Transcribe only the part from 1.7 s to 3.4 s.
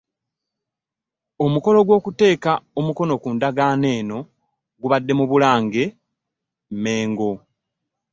gw'okuteeka omukono ku